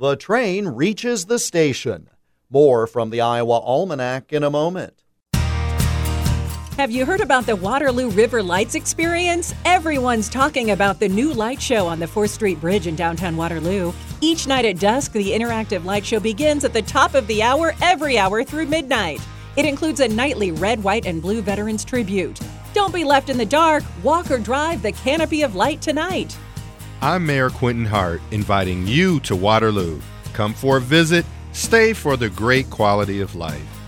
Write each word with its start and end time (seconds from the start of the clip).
The 0.00 0.16
train 0.16 0.66
reaches 0.66 1.26
the 1.26 1.38
station. 1.38 2.08
More 2.48 2.86
from 2.86 3.10
the 3.10 3.20
Iowa 3.20 3.58
Almanac 3.58 4.32
in 4.32 4.42
a 4.42 4.48
moment. 4.48 5.04
Have 6.78 6.90
you 6.90 7.04
heard 7.04 7.20
about 7.20 7.44
the 7.44 7.54
Waterloo 7.54 8.08
River 8.08 8.42
Lights 8.42 8.74
experience? 8.74 9.54
Everyone's 9.66 10.30
talking 10.30 10.70
about 10.70 11.00
the 11.00 11.08
new 11.10 11.34
light 11.34 11.60
show 11.60 11.86
on 11.86 12.00
the 12.00 12.06
4th 12.06 12.30
Street 12.30 12.58
Bridge 12.62 12.86
in 12.86 12.96
downtown 12.96 13.36
Waterloo. 13.36 13.92
Each 14.22 14.46
night 14.46 14.64
at 14.64 14.78
dusk, 14.78 15.12
the 15.12 15.32
interactive 15.32 15.84
light 15.84 16.06
show 16.06 16.18
begins 16.18 16.64
at 16.64 16.72
the 16.72 16.80
top 16.80 17.14
of 17.14 17.26
the 17.26 17.42
hour 17.42 17.74
every 17.82 18.16
hour 18.16 18.42
through 18.42 18.68
midnight. 18.68 19.20
It 19.56 19.66
includes 19.66 20.00
a 20.00 20.08
nightly 20.08 20.50
red, 20.50 20.82
white, 20.82 21.04
and 21.04 21.20
blue 21.20 21.42
veterans 21.42 21.84
tribute. 21.84 22.40
Don't 22.72 22.94
be 22.94 23.04
left 23.04 23.28
in 23.28 23.36
the 23.36 23.44
dark. 23.44 23.84
Walk 24.02 24.30
or 24.30 24.38
drive 24.38 24.80
the 24.80 24.92
canopy 24.92 25.42
of 25.42 25.56
light 25.56 25.82
tonight. 25.82 26.38
I'm 27.02 27.24
Mayor 27.24 27.48
Quentin 27.48 27.86
Hart, 27.86 28.20
inviting 28.30 28.86
you 28.86 29.20
to 29.20 29.34
Waterloo. 29.34 30.02
Come 30.34 30.52
for 30.52 30.76
a 30.76 30.80
visit, 30.82 31.24
stay 31.52 31.94
for 31.94 32.18
the 32.18 32.28
great 32.28 32.68
quality 32.68 33.22
of 33.22 33.34
life. 33.34 33.80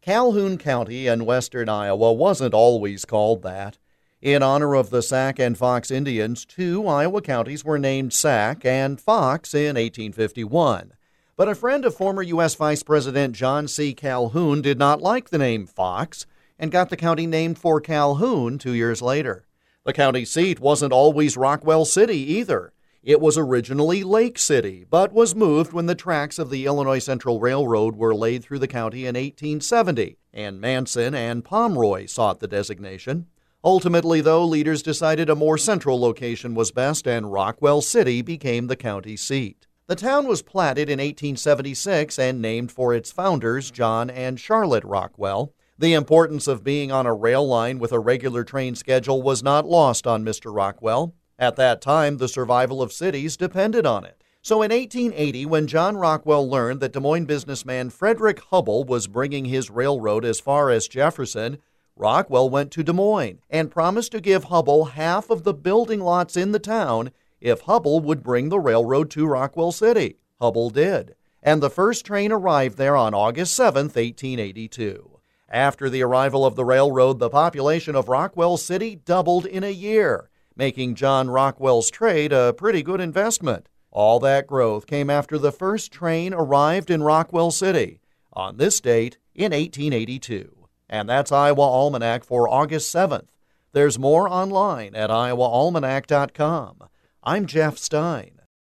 Calhoun 0.00 0.58
County 0.58 1.08
in 1.08 1.24
western 1.24 1.68
Iowa 1.68 2.12
wasn't 2.12 2.54
always 2.54 3.04
called 3.04 3.42
that. 3.42 3.78
In 4.22 4.44
honor 4.44 4.76
of 4.76 4.90
the 4.90 5.02
Sac 5.02 5.40
and 5.40 5.58
Fox 5.58 5.90
Indians, 5.90 6.44
two 6.44 6.86
Iowa 6.86 7.20
counties 7.20 7.64
were 7.64 7.80
named 7.80 8.12
Sac 8.12 8.64
and 8.64 9.00
Fox 9.00 9.52
in 9.52 9.74
1851. 9.74 10.92
But 11.36 11.48
a 11.48 11.56
friend 11.56 11.84
of 11.84 11.96
former 11.96 12.22
U.S. 12.22 12.54
Vice 12.54 12.84
President 12.84 13.34
John 13.34 13.66
C. 13.66 13.92
Calhoun 13.92 14.62
did 14.62 14.78
not 14.78 15.02
like 15.02 15.30
the 15.30 15.38
name 15.38 15.66
Fox 15.66 16.26
and 16.60 16.70
got 16.70 16.90
the 16.90 16.96
county 16.96 17.26
named 17.26 17.58
for 17.58 17.80
Calhoun 17.80 18.56
two 18.56 18.74
years 18.74 19.02
later. 19.02 19.46
The 19.90 19.94
county 19.94 20.24
seat 20.24 20.60
wasn't 20.60 20.92
always 20.92 21.36
Rockwell 21.36 21.84
City 21.84 22.18
either. 22.34 22.72
It 23.02 23.20
was 23.20 23.36
originally 23.36 24.04
Lake 24.04 24.38
City, 24.38 24.86
but 24.88 25.12
was 25.12 25.34
moved 25.34 25.72
when 25.72 25.86
the 25.86 25.96
tracks 25.96 26.38
of 26.38 26.48
the 26.48 26.64
Illinois 26.64 27.00
Central 27.00 27.40
Railroad 27.40 27.96
were 27.96 28.14
laid 28.14 28.44
through 28.44 28.60
the 28.60 28.68
county 28.68 29.00
in 29.00 29.16
1870, 29.16 30.16
and 30.32 30.60
Manson 30.60 31.12
and 31.12 31.44
Pomeroy 31.44 32.06
sought 32.06 32.38
the 32.38 32.46
designation. 32.46 33.26
Ultimately, 33.64 34.20
though, 34.20 34.44
leaders 34.44 34.80
decided 34.80 35.28
a 35.28 35.34
more 35.34 35.58
central 35.58 36.00
location 36.00 36.54
was 36.54 36.70
best, 36.70 37.08
and 37.08 37.32
Rockwell 37.32 37.80
City 37.80 38.22
became 38.22 38.68
the 38.68 38.76
county 38.76 39.16
seat. 39.16 39.66
The 39.88 39.96
town 39.96 40.28
was 40.28 40.40
platted 40.40 40.88
in 40.88 41.00
1876 41.00 42.16
and 42.16 42.40
named 42.40 42.70
for 42.70 42.94
its 42.94 43.10
founders, 43.10 43.72
John 43.72 44.08
and 44.08 44.38
Charlotte 44.38 44.84
Rockwell. 44.84 45.52
The 45.80 45.94
importance 45.94 46.46
of 46.46 46.62
being 46.62 46.92
on 46.92 47.06
a 47.06 47.14
rail 47.14 47.48
line 47.48 47.78
with 47.78 47.90
a 47.90 47.98
regular 47.98 48.44
train 48.44 48.74
schedule 48.74 49.22
was 49.22 49.42
not 49.42 49.64
lost 49.64 50.06
on 50.06 50.22
Mr. 50.22 50.54
Rockwell. 50.54 51.14
At 51.38 51.56
that 51.56 51.80
time, 51.80 52.18
the 52.18 52.28
survival 52.28 52.82
of 52.82 52.92
cities 52.92 53.38
depended 53.38 53.86
on 53.86 54.04
it. 54.04 54.22
So 54.42 54.56
in 54.56 54.72
1880, 54.72 55.46
when 55.46 55.66
John 55.66 55.96
Rockwell 55.96 56.46
learned 56.46 56.80
that 56.80 56.92
Des 56.92 57.00
Moines 57.00 57.24
businessman 57.24 57.88
Frederick 57.88 58.42
Hubbell 58.50 58.84
was 58.84 59.06
bringing 59.06 59.46
his 59.46 59.70
railroad 59.70 60.22
as 60.22 60.38
far 60.38 60.68
as 60.68 60.86
Jefferson, 60.86 61.56
Rockwell 61.96 62.50
went 62.50 62.70
to 62.72 62.82
Des 62.84 62.92
Moines 62.92 63.40
and 63.48 63.70
promised 63.70 64.12
to 64.12 64.20
give 64.20 64.44
Hubbell 64.44 64.90
half 64.90 65.30
of 65.30 65.44
the 65.44 65.54
building 65.54 66.00
lots 66.00 66.36
in 66.36 66.52
the 66.52 66.58
town 66.58 67.10
if 67.40 67.62
Hubbell 67.62 68.02
would 68.02 68.22
bring 68.22 68.50
the 68.50 68.60
railroad 68.60 69.10
to 69.12 69.26
Rockwell 69.26 69.72
City. 69.72 70.18
Hubbell 70.42 70.74
did, 70.74 71.14
and 71.42 71.62
the 71.62 71.70
first 71.70 72.04
train 72.04 72.32
arrived 72.32 72.76
there 72.76 72.96
on 72.96 73.14
August 73.14 73.54
7, 73.54 73.84
1882. 73.84 75.09
After 75.50 75.90
the 75.90 76.02
arrival 76.02 76.46
of 76.46 76.56
the 76.56 76.64
railroad, 76.64 77.18
the 77.18 77.30
population 77.30 77.96
of 77.96 78.08
Rockwell 78.08 78.56
City 78.56 78.96
doubled 78.96 79.46
in 79.46 79.64
a 79.64 79.70
year 79.70 80.30
making 80.60 80.94
John 80.94 81.30
Rockwell's 81.30 81.90
trade 81.90 82.32
a 82.32 82.52
pretty 82.52 82.82
good 82.82 83.00
investment. 83.00 83.68
All 83.90 84.20
that 84.20 84.46
growth 84.46 84.86
came 84.86 85.08
after 85.08 85.38
the 85.38 85.52
first 85.52 85.90
train 85.90 86.34
arrived 86.34 86.90
in 86.90 87.02
Rockwell 87.02 87.50
City 87.50 88.00
on 88.32 88.58
this 88.58 88.78
date 88.80 89.16
in 89.34 89.52
1882. 89.52 90.68
And 90.88 91.08
that's 91.08 91.32
Iowa 91.32 91.62
Almanac 91.62 92.24
for 92.24 92.46
August 92.46 92.94
7th. 92.94 93.28
There's 93.72 93.98
more 93.98 94.28
online 94.28 94.94
at 94.94 95.08
iowaalmanac.com. 95.10 96.84
I'm 97.24 97.46
Jeff 97.46 97.78
Stein. 97.78 98.39